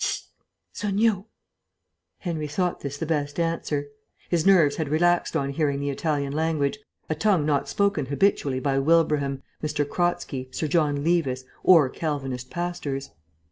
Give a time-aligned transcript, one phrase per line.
[0.03, 0.29] "Sst!
[0.73, 1.27] son'io."
[2.17, 3.85] Henry thought this the best answer.
[4.31, 8.79] His nerves had relaxed on hearing the Italian language, a tongue not spoken habitually by
[8.79, 9.69] Wilbraham, M.
[9.85, 13.11] Kratzky, Sir John Levis, or Calvinist pastors.